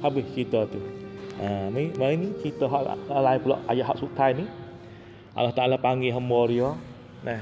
[0.00, 0.80] habis cerita tu.
[1.40, 4.44] Ha ni mari ni cerita hak lain pula ayat hak sutai ni.
[5.32, 6.70] Allah Taala panggil hamba dia.
[7.24, 7.40] Nah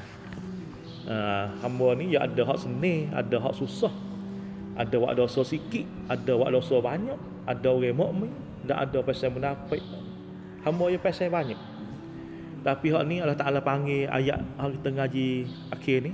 [1.09, 1.17] ha,
[1.65, 3.91] hamba ni ya ada hak seni ada hak susah.
[4.79, 7.19] Ada wak dosa sikit ada wak dosa banyak
[7.49, 8.33] ada orang mukmin
[8.63, 9.83] dan ada pasal munafik.
[10.63, 11.59] Hamba yang pasal banyak.
[12.63, 15.29] Tapi hak ni Allah Taala panggil ayat hak kita ngaji
[15.75, 16.13] akhir ni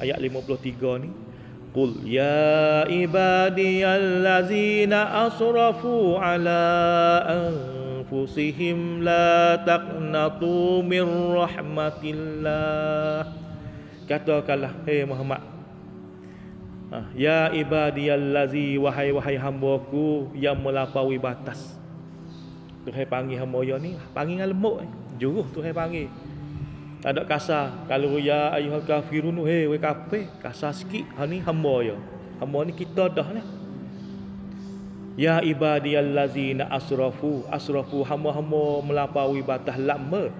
[0.00, 1.10] ayat 53 ni
[1.72, 6.60] Qul ya ibadiyallazina asrafu ala
[7.24, 13.24] anfusihim la taqnatu min rahmatillah
[14.04, 15.40] Katakanlah hei Muhammad
[16.92, 21.80] ha, Ya ibadiyallazi wahai wahai hambaku yang melampaui batas.
[22.84, 24.52] Tuhai panggil hamba ya ni panggil eh
[25.16, 26.10] juruh tu hai panggil
[27.02, 27.82] tak ada kasar.
[27.90, 31.02] Kalau ya ayuhal kafirun hei we kafir kasar sikit.
[31.18, 31.98] Ha ni hamba ya.
[32.38, 33.42] Hamba ni kita dah ni.
[35.18, 37.42] Ya ibadiyallazina asrafu.
[37.50, 40.30] Asrafu hamba-hamba melampaui batas lama.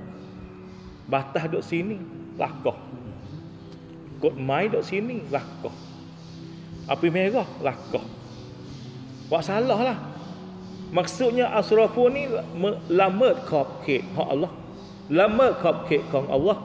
[1.10, 1.98] Batas duk sini
[2.38, 2.78] lakah.
[4.22, 5.74] Kod mai duk sini lakah.
[6.86, 8.06] Api merah lakah.
[9.26, 9.98] Buat salah lah.
[10.94, 12.30] Maksudnya asrafu ni
[12.86, 14.61] lama kop hak Allah
[15.10, 15.46] lama
[16.12, 16.58] kong Allah?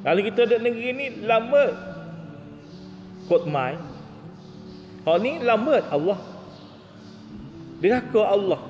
[0.00, 1.62] Kalau kita ada negeri ni lama
[3.46, 3.76] mai.
[5.06, 6.18] Hak ni lama Allah.
[7.80, 8.60] Deraka Allah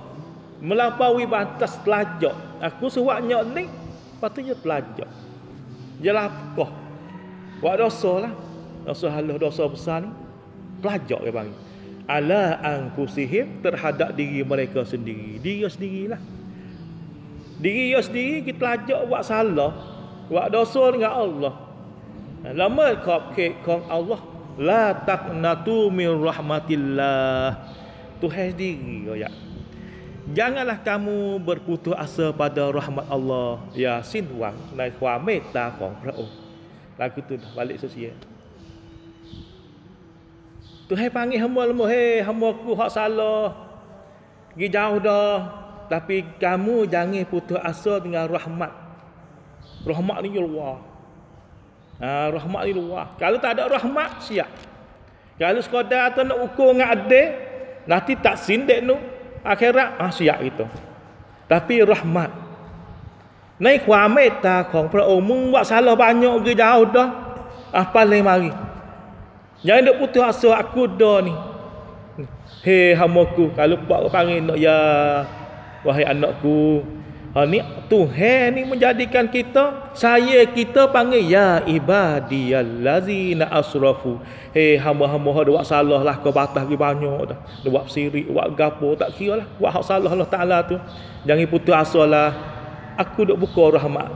[0.60, 2.36] melampaui batas telajak.
[2.60, 3.66] Aku sewaknya ni
[4.20, 5.08] patutnya telajak.
[6.02, 6.66] Jelah apa
[7.62, 8.32] buat dosa lah.
[8.84, 10.10] Dosa halus dosa besar ni.
[10.84, 11.50] Telajak ke bang
[12.10, 15.38] ala angkusihim terhadap diri mereka sendiri.
[15.38, 16.39] Diri sendirilah
[17.61, 19.77] Diri dia sendiri kita ajak buat salah,
[20.33, 21.55] buat dosa dengan Allah.
[22.56, 24.21] Lama cupcake kong Allah,
[24.56, 27.60] la taqnatu min rahmatillah.
[28.25, 29.28] Tuhan sendiri ya.
[30.31, 33.60] Janganlah kamu berputus asa pada rahmat Allah.
[33.77, 36.25] Ya sin wang naik wa meta kong Perahu.
[36.97, 38.16] Lagu tu dah balik sosial.
[40.88, 43.53] Tuhan panggil hamba lemah, hei hamba aku hak salah.
[44.56, 45.69] Pergi jauh dah.
[45.91, 48.71] Tapi kamu jangan putus asa dengan rahmat.
[49.83, 50.78] Rahmat ni luar.
[51.99, 53.19] Ha, rahmat ni luar.
[53.19, 54.47] Kalau tak ada rahmat, siap.
[55.34, 57.34] Kalau sekadar atau nak ukur dengan adil,
[57.91, 59.03] nanti tak sindik nu.
[59.43, 60.62] Akhirat, ah, siap itu.
[61.51, 62.31] Tapi rahmat.
[63.61, 67.09] Naik kuamit tak kong para umum buat salah banyak ke jauh dah.
[67.75, 68.53] Apa lain mari.
[69.61, 71.34] Jangan duk putus asa aku dah ni.
[72.65, 74.77] Hei hamaku, kalau pak panggil nak ya
[75.86, 76.84] wahai anakku
[77.30, 84.18] ha ni Tuhan ni menjadikan kita saya kita panggil ya ibadiyallazina asrafu.
[84.50, 87.38] Hey hamba-hamba ada buat salah lah kau batas lagi banyak dah.
[87.66, 89.46] Buat sirik buat gapo tak kira lah.
[89.58, 90.76] Buat hak salah Allah Taala tu.
[91.26, 92.30] Jangan putus asa lah.
[92.98, 94.10] Aku duk buka rahmat.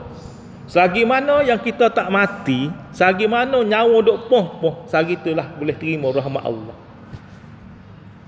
[0.64, 6.08] Selagi mana yang kita tak mati, selagi mana nyawa duk poh-poh, selagi itulah boleh terima
[6.08, 6.76] rahmat Allah.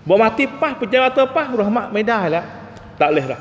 [0.05, 2.45] Buat mati pah, pejabat pah, rahmat medah lah.
[2.97, 3.41] Tak boleh dah.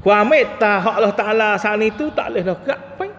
[0.00, 2.56] Kuamit ta hak Allah Taala saat itu tak boleh dah.
[2.56, 3.10] Kak pai.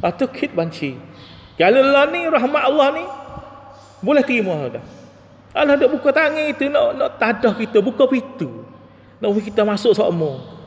[0.00, 0.94] Atau kit banci.
[1.58, 3.04] Kalau Allah ni rahmat Allah ni
[4.00, 4.84] boleh terima dah.
[5.50, 8.62] Allah dah buka tangan itu nak nak tadah kita buka pintu.
[9.18, 10.60] Nak kita masuk semua.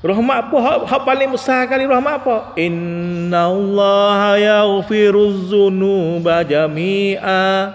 [0.00, 0.56] Rahmat apa?
[0.88, 2.36] Hak, paling besar kali rahmat apa?
[2.56, 7.68] Inna Allah yaghfiru dzunuba jami'a.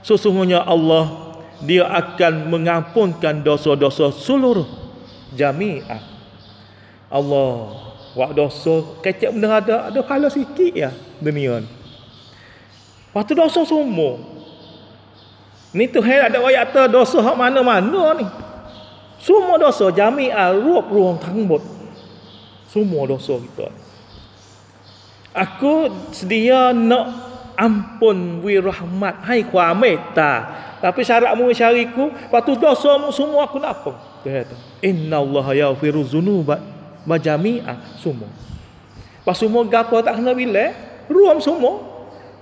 [0.00, 1.29] Sesungguhnya Allah
[1.60, 4.66] dia akan mengampunkan dosa-dosa seluruh
[5.36, 6.02] jami'ah.
[7.10, 7.52] Allah
[8.10, 10.90] buat dosa kecek benda ada ada kala sikit ya
[11.22, 11.68] dunia ni.
[13.10, 14.22] Lepas tu dosa semua.
[15.70, 18.26] Ni tu hei ada ayat tu dosa hak mana-mana ni.
[19.20, 21.62] Semua dosa jami'ah ruap ruang tangbut.
[22.70, 23.68] Semua dosa kita.
[25.30, 32.96] Aku sedia nak ampun wi rahmat hai kwa meta tapi syarat mu syariku, patu dosa
[32.96, 33.92] mu semua aku nak apa?
[34.24, 36.56] Kata, "Inna Allah yaghfiru dzunuba
[37.04, 38.32] majami'a semua."
[39.20, 40.72] Pas semua gapo tak kena bila,
[41.12, 41.84] ruam semua.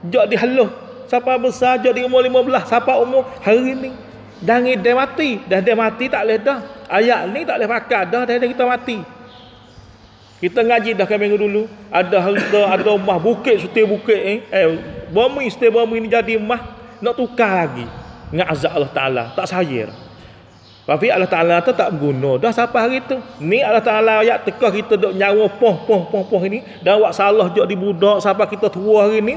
[0.07, 0.71] Jok dihaluh.
[1.11, 3.91] Siapa besar jok di umur 15, siapa umur hari ni.
[4.39, 6.59] Jangan dia mati, dah dia mati tak boleh dah.
[6.87, 9.03] Ayat ni tak boleh pakai dah dah kita mati.
[10.39, 11.67] Kita ngaji dah minggu dulu.
[11.91, 14.39] Ada harta, ada rumah bukit, setir bukit eh.
[14.55, 14.67] Eh,
[15.11, 16.79] bumi, setir bumi ni jadi rumah.
[17.03, 17.87] Nak tukar lagi
[18.33, 19.89] dengan azab Allah Ta'ala tak sayir
[20.89, 24.73] tapi Allah Ta'ala tu tak guna dah sampai hari tu ni Allah Ta'ala ayat tekah
[24.73, 28.49] kita duk nyawa poh poh poh poh ini dan buat salah jok di budak sampai
[28.49, 29.37] kita tua hari ni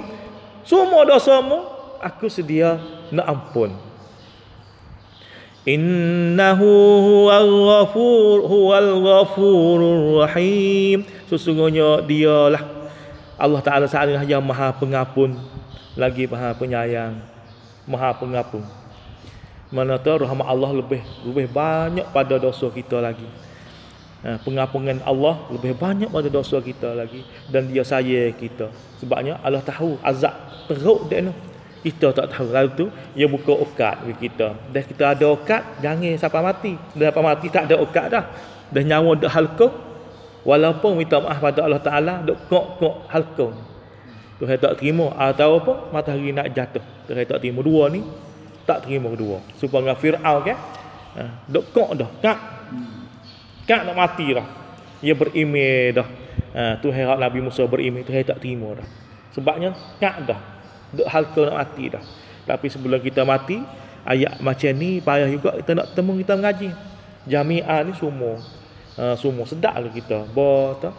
[0.63, 1.59] semua dosa mu
[1.99, 2.79] aku sedia
[3.11, 3.75] nak ampun
[5.61, 6.65] Innahu
[7.05, 11.05] huwal ghafur huwal ghafurur rahim.
[11.29, 12.65] Sesungguhnya dialah
[13.37, 15.37] Allah Taala sahaja yang Maha Pengampun
[15.93, 17.21] lagi Maha Penyayang,
[17.85, 18.65] Maha Pengampun.
[19.69, 23.29] Mana tahu rahmat Allah lebih lebih banyak pada dosa kita lagi.
[24.21, 28.69] Ha, pengampunan Allah lebih banyak pada dosa kita lagi dan dia sayang kita.
[28.97, 30.33] Sebabnya Allah tahu azab
[30.69, 31.29] teruk dia
[31.81, 32.53] kita tak tahu.
[32.53, 32.85] Lalu tu
[33.17, 34.53] dia buka okat bagi kita.
[34.69, 36.73] Dah kita ada okat jangan sampai mati.
[36.93, 38.25] Dah sampai mati tak ada okat dah.
[38.69, 39.67] Dah nyawa dah halqa.
[40.41, 43.47] Walaupun minta maaf pada Allah Taala dok kok-kok halqa.
[44.41, 45.13] Tuhan tak terima.
[45.17, 45.73] Atau apa?
[45.93, 46.81] Matahari nak jatuh.
[47.09, 47.65] Tuhan tak terima.
[47.65, 48.05] Dua ni
[48.65, 49.41] tak terima kedua.
[49.57, 50.57] Supaya dengan Fir'aun kan
[51.17, 52.09] ha, dok kok dah.
[52.21, 52.39] Kak.
[53.65, 54.45] Kak nak mati dah.
[55.01, 56.07] Dia berimej dah.
[56.51, 58.87] Ha, Tuhan Nabi Musa berimej Tuhan tak terima dah.
[59.31, 60.60] Sebabnya kak dah
[60.91, 62.03] duk halka nak mati dah.
[62.45, 63.63] Tapi sebelum kita mati,
[64.03, 66.69] ayat macam ni payah juga kita nak temu kita mengaji.
[67.29, 68.41] Jamiah ni semua.
[68.99, 70.27] Uh, semua sedap lah kita.
[70.35, 70.91] Ba tu.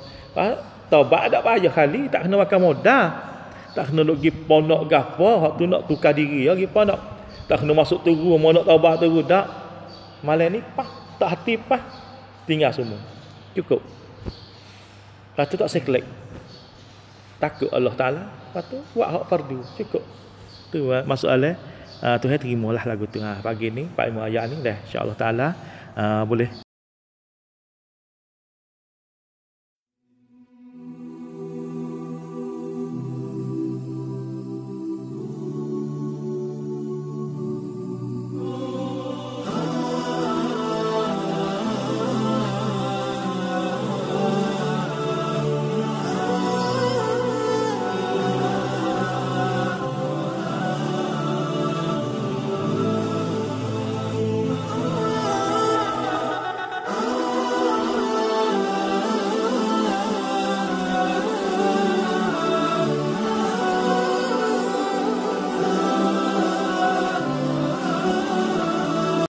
[0.93, 3.05] Taubat tak payah kali, tak kena makan modal.
[3.73, 7.01] Tak kena pergi pondok gapo, hak tu nak tukar diri ya pergi pondok.
[7.49, 9.49] Tak kena masuk turu, mau nak taubat turu dak.
[10.21, 10.87] Malam ni pah,
[11.17, 11.81] tak hati pah.
[12.45, 13.01] Tinggal semua.
[13.57, 13.81] Cukup.
[15.33, 16.05] Lepas tu tak sekelek.
[17.41, 19.65] Takut Allah Ta'ala Lepas tu buat hak fardu.
[19.81, 20.05] Cukup.
[20.69, 21.57] Tu masalah
[22.05, 23.17] uh, Tuhan terimalah lagu tu.
[23.17, 24.77] Ha, pagi ni Pak Imam ayat ni dah.
[24.85, 25.49] insya-Allah taala
[25.97, 26.53] uh, boleh